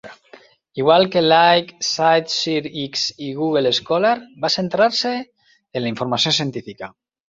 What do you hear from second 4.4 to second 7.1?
va centrar-se en la informació científica.